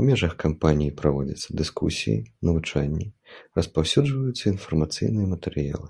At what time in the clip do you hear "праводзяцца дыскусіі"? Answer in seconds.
1.00-2.18